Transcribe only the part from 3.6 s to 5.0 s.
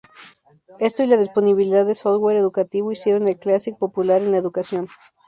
popular en la educación.